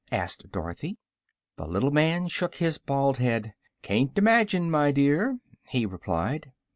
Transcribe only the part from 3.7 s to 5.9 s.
"Can't imagine, my dear," he